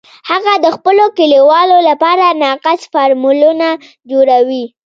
هغه 0.29 0.53
د 0.65 0.67
خپلو 0.75 1.05
کلیوالو 1.17 1.77
لپاره 1.89 2.25
ناقص 2.43 2.81
فارمولونه 2.93 3.67
جوړوي 4.11 4.65